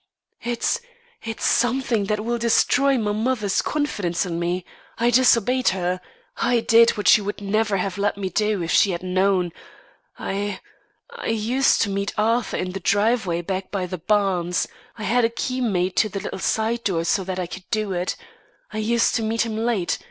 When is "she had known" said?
8.71-9.51